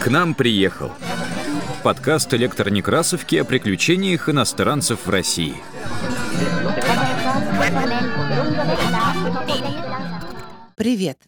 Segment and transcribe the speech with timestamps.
[0.00, 0.92] К нам приехал.
[1.82, 5.56] Подкаст электронекрасовки о приключениях иностранцев в России.
[10.76, 11.18] Привет!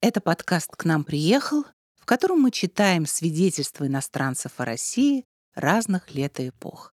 [0.00, 1.64] Это подкаст «К нам приехал»,
[1.98, 5.24] в котором мы читаем свидетельства иностранцев о России
[5.54, 6.92] разных лет и эпох.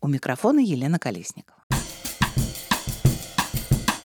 [0.00, 1.55] У микрофона Елена Колесникова.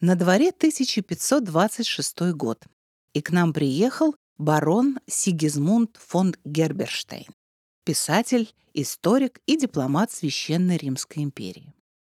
[0.06, 2.66] На дворе 1526 год,
[3.14, 7.30] и к нам приехал барон Сигизмунд фон Герберштейн,
[7.86, 11.74] писатель, историк и дипломат Священной Римской империи.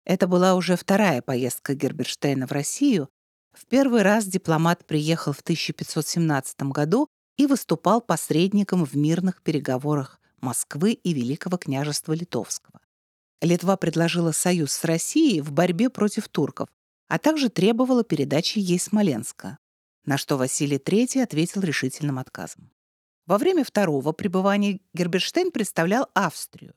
[0.07, 3.11] Это была уже вторая поездка Герберштейна в Россию.
[3.53, 7.07] В первый раз дипломат приехал в 1517 году
[7.37, 12.81] и выступал посредником в мирных переговорах Москвы и Великого княжества Литовского.
[13.43, 16.71] Литва предложила союз с Россией в борьбе против турков,
[17.09, 19.59] а также требовала передачи ей Смоленска,
[20.05, 22.71] на что Василий III ответил решительным отказом.
[23.27, 26.75] Во время второго пребывания Герберштейн представлял Австрию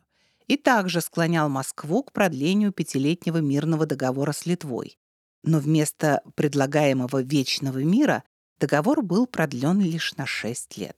[0.47, 4.97] и также склонял Москву к продлению пятилетнего мирного договора с Литвой.
[5.43, 8.23] Но вместо предлагаемого вечного мира
[8.59, 10.97] договор был продлен лишь на шесть лет.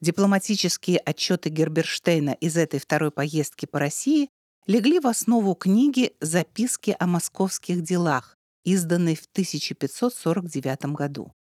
[0.00, 4.28] Дипломатические отчеты Герберштейна из этой второй поездки по России
[4.66, 8.35] легли в основу книги «Записки о московских делах»,
[8.66, 11.32] изданной в 1549 году.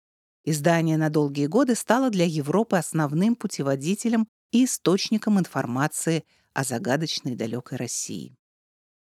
[0.46, 7.80] Издание на долгие годы стало для Европы основным путеводителем и источником информации о загадочной далекой
[7.80, 8.38] России.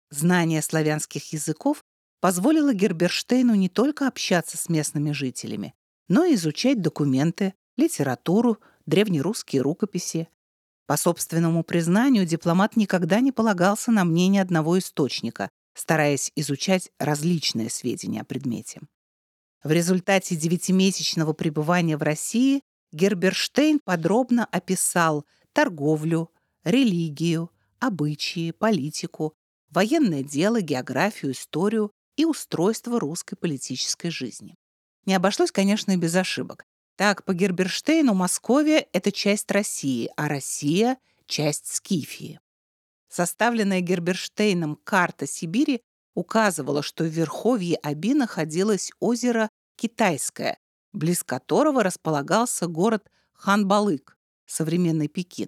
[0.09, 1.83] Знание славянских языков
[2.21, 5.75] позволило Герберштейну не только общаться с местными жителями,
[6.07, 10.29] но и изучать документы, литературу, древнерусские рукописи.
[10.87, 18.21] По собственному признанию, дипломат никогда не полагался на мнение одного источника, стараясь изучать различные сведения
[18.21, 18.81] о предмете.
[19.63, 26.31] В результате девятимесячного пребывания в России Герберштейн подробно описал торговлю,
[26.63, 29.35] религию, обычаи, политику,
[29.69, 34.55] военное дело, географию, историю и устройство русской политической жизни.
[35.05, 36.65] Не обошлось, конечно, и без ошибок.
[36.95, 42.39] Так, по Герберштейну Московия— это часть России, а Россия— часть Скифии.
[43.15, 45.79] Составленная Герберштейном карта Сибири
[46.15, 50.59] указывала, что в верховье Аби находилось озеро Китайское,
[50.91, 55.47] близ которого располагался город Ханбалык, современный Пекин.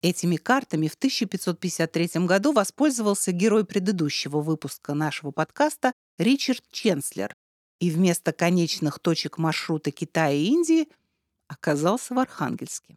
[0.00, 7.36] Этими картами в 1553 году воспользовался герой предыдущего выпуска нашего подкаста Ричард Ченслер,
[7.78, 10.88] и вместо конечных точек маршрута Китая и Индии
[11.46, 12.96] оказался в Архангельске.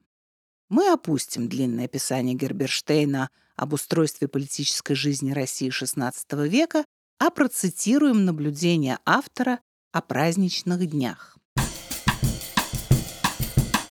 [0.70, 6.14] Мы опустим длинное описание Герберштейна об устройстве политической жизни России XVI
[6.47, 6.86] века,
[7.20, 9.59] а процитируем наблюдения автора
[9.92, 11.38] о праздничных днях.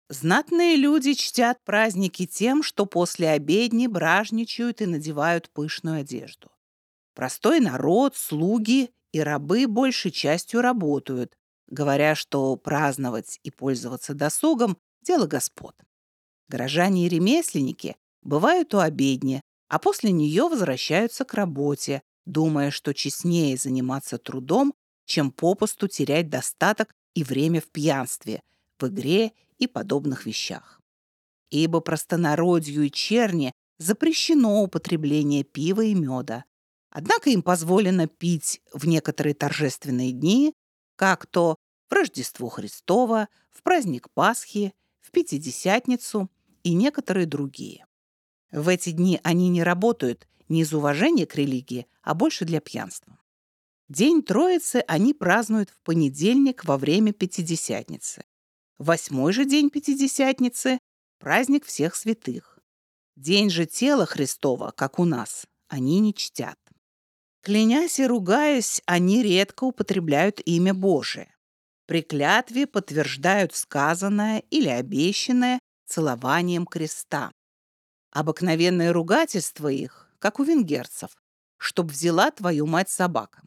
[0.08, 6.50] Знатные люди чтят праздники тем, что после обедни бражничают и надевают пышную одежду.
[7.14, 11.36] Простой народ, слуги и рабы большей частью работают,
[11.66, 15.74] говоря, что праздновать и пользоваться досугом– дело господ.
[16.48, 23.56] Горожане и ремесленники бывают у обедни, а после нее возвращаются к работе, думая, что честнее
[23.56, 24.74] заниматься трудом,
[25.04, 28.42] чем попусту терять достаток и время в пьянстве,
[28.78, 30.80] в игре и подобных вещах.
[31.50, 36.44] Ибо простонародью и черни запрещено употребление пива и меда,
[36.90, 40.54] Однако им позволено пить в некоторые торжественные дни,
[40.96, 41.56] как то
[41.88, 46.30] в Рождество Христово, в праздник Пасхи, в Пятидесятницу
[46.62, 47.86] и некоторые другие.
[48.50, 53.18] В эти дни они не работают не из уважения к религии, а больше для пьянства.
[53.88, 58.24] День Троицы они празднуют в понедельник во время Пятидесятницы.
[58.78, 60.78] Восьмой же день Пятидесятницы–
[61.18, 62.58] праздник всех святых.
[63.16, 66.58] День же тела Христова, как у нас, они не чтят.
[67.42, 71.34] Клянясь и ругаясь, они редко употребляют имя Божие.
[71.86, 77.32] При клятве подтверждают сказанное или обещанное целованием креста.
[78.10, 81.10] Обыкновенное ругательство их, как у венгерцев,
[81.58, 83.42] чтоб взяла твою мать собака.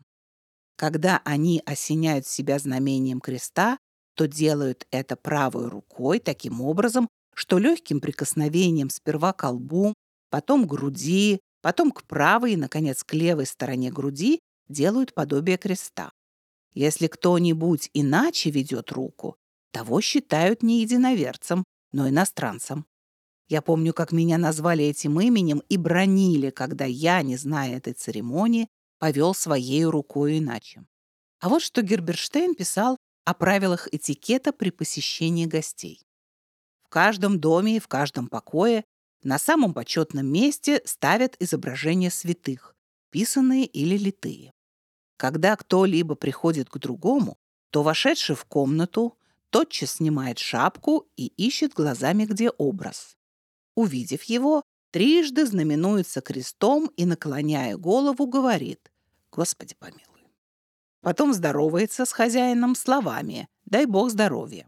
[0.76, 3.78] Когда они осеняют себя знамением креста,
[4.16, 9.94] то делают это правой рукой таким образом, что легким прикосновением сперва к лбу,
[10.30, 16.12] потом к груди, потом к правой и, наконец, к левой стороне груди делают подобие креста.
[16.74, 19.36] Если кто-нибудь иначе ведет руку,
[19.72, 22.86] того считают не единоверцем, но иностранцем.
[23.52, 28.70] Я помню, как меня назвали этим именем и бронили, когда я, не зная этой церемонии,
[28.98, 30.86] повел своей рукой иначе.
[31.42, 32.96] А вот что Герберштейн писал
[33.26, 36.00] о правилах этикета при посещении гостей.
[36.82, 38.86] В каждом доме и в каждом покое
[39.22, 42.74] на самом почетном месте ставят изображения святых,
[43.10, 44.54] писанные или литые.
[45.18, 47.36] Когда кто-либо приходит к другому,
[47.70, 49.18] то вошедший в комнату
[49.50, 53.18] тотчас снимает шапку и ищет глазами, где образ.
[53.82, 54.62] Увидев его,
[54.92, 58.92] трижды знаменуется крестом и, наклоняя голову, говорит
[59.32, 60.28] «Господи помилуй».
[61.02, 64.68] Потом здоровается с хозяином словами «Дай Бог здоровья».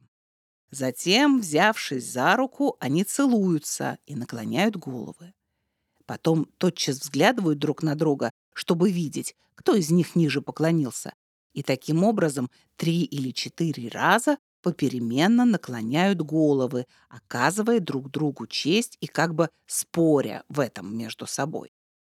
[0.71, 5.35] Затем, взявшись за руку, они целуются и наклоняют головы.
[6.07, 11.13] Потом тотчас взглядывают друг на друга, чтобы видеть, кто из них ниже поклонился.
[11.53, 19.07] И таким образом три или четыре раза попеременно наклоняют головы, оказывая друг другу честь и
[19.07, 21.71] как бы споря в этом между собой.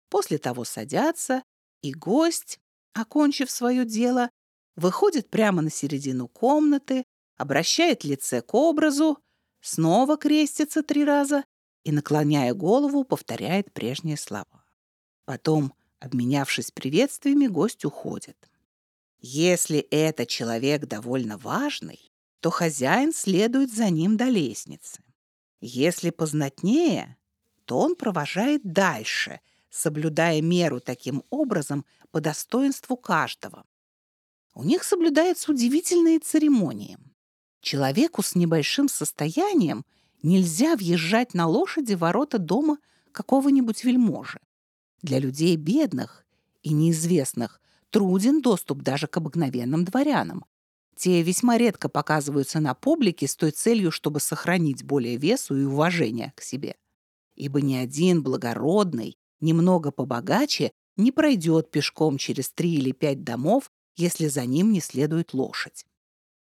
[0.10, 1.44] После того садятся,
[1.82, 2.60] и гость,
[2.94, 4.30] окончив свое дело,
[4.76, 7.06] выходит прямо на середину комнаты,
[7.38, 9.20] обращает лице к образу,
[9.62, 11.46] снова крестится три раза
[11.84, 14.66] и, наклоняя голову, повторяет прежние слова.
[15.26, 18.50] Потом, обменявшись приветствиями, гость уходит.
[19.20, 22.09] Если это человек довольно важный,
[22.40, 25.04] то хозяин следует за ним до лестницы.
[25.62, 27.18] Если познатнее,
[27.66, 33.66] то он провожает дальше, соблюдая меру таким образом по достоинству каждого.
[34.56, 36.98] У них соблюдаются удивительные церемонии.
[37.62, 39.86] Человеку с небольшим состоянием
[40.24, 42.78] нельзя въезжать на лошади ворота дома
[43.12, 44.40] какого-нибудь вельможи.
[45.02, 46.26] Для людей бедных
[46.62, 50.46] и неизвестных труден доступ даже к обыкновенным дворянам.
[51.00, 56.34] Те весьма редко показываются на публике с той целью, чтобы сохранить более весу и уважение
[56.36, 56.76] к себе.
[57.36, 64.28] Ибо ни один благородный, немного побогаче, не пройдет пешком через три или пять домов, если
[64.28, 65.86] за ним не следует лошадь.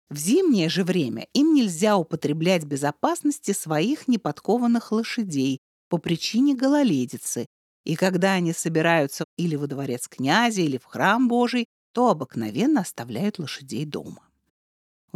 [0.10, 7.45] В зимнее же время им нельзя употреблять безопасности своих неподкованных лошадей по причине гололедицы,
[7.86, 13.40] и когда они собираются или во дворец князя, или в храм Божий, то обыкновенно оставляют
[13.40, 14.28] лошадей дома.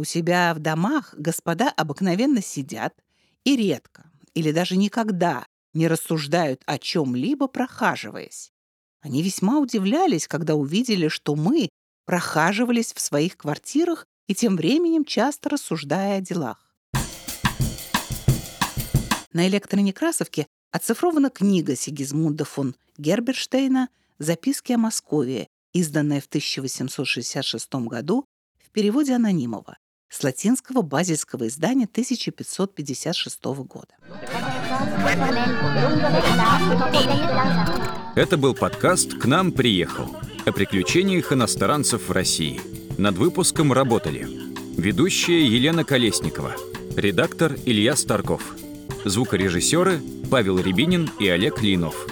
[0.00, 2.94] У себя в домах господа обыкновенно сидят
[3.42, 8.52] и редко, или даже никогда не рассуждают о чем-либо, прохаживаясь.
[9.00, 11.68] Они весьма удивлялись, когда увидели, что мы
[12.04, 16.72] прохаживались в своих квартирах и тем временем часто рассуждая о делах.
[19.32, 23.88] На электронекрасовке оцифрована книга Сигизмунда фон Герберштейна
[24.20, 28.24] «Записки о Москве», изданная в 1866 году
[28.64, 29.76] в переводе Анонимова
[30.08, 33.94] с латинского базельского издания 1556 года.
[38.16, 42.60] Это был подкаст «К нам приехал» о приключениях иностранцев в России–
[42.98, 44.26] над выпуском работали
[44.76, 46.56] ведущая Елена Колесникова,
[46.96, 48.42] редактор Илья Старков,
[49.04, 52.08] звукорежиссеры Павел Рябинин и Олег Линов.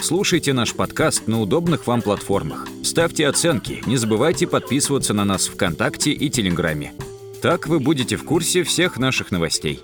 [0.00, 2.66] Слушайте наш подкаст на удобных вам платформах.
[2.82, 6.94] Ставьте оценки, не забывайте подписываться на нас ВКонтакте и Телеграме.
[7.40, 9.82] Так вы будете в курсе всех наших новостей.